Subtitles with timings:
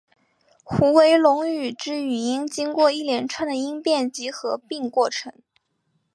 [0.63, 5.31] 虎尾垄语之语音经过一连串的音变及合并过程。